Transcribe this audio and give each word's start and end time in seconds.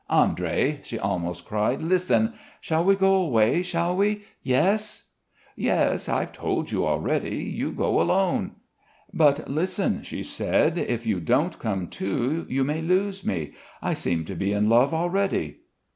"Andrey," 0.09 0.79
she 0.81 0.97
almost 0.97 1.45
cried. 1.45 1.79
"Listen. 1.83 2.33
Shall 2.59 2.83
we 2.83 2.95
go 2.95 3.13
away? 3.13 3.61
Shall 3.61 3.95
we? 3.95 4.23
Yes?" 4.41 5.11
"Yes.... 5.55 6.09
I've 6.09 6.33
told 6.33 6.71
you 6.71 6.87
already. 6.87 7.35
You 7.35 7.71
go 7.71 8.01
alone." 8.01 8.53
"But 9.13 9.47
listen," 9.47 10.01
she 10.01 10.23
said, 10.23 10.79
"if 10.79 11.05
you 11.05 11.19
don't 11.19 11.59
come 11.59 11.87
too, 11.87 12.47
you 12.49 12.63
may 12.63 12.81
lose 12.81 13.23
me. 13.23 13.51
I 13.79 13.93
seem 13.93 14.25
to 14.25 14.33
be 14.33 14.53
in 14.53 14.69
love 14.69 14.91
already." 14.91 15.57